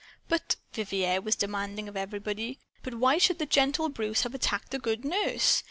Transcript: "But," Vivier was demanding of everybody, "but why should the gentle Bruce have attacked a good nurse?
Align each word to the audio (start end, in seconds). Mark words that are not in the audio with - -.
"But," 0.27 0.55
Vivier 0.73 1.21
was 1.21 1.35
demanding 1.35 1.87
of 1.87 1.95
everybody, 1.95 2.57
"but 2.81 2.95
why 2.95 3.19
should 3.19 3.37
the 3.37 3.45
gentle 3.45 3.87
Bruce 3.87 4.23
have 4.23 4.33
attacked 4.33 4.73
a 4.73 4.79
good 4.79 5.05
nurse? 5.05 5.59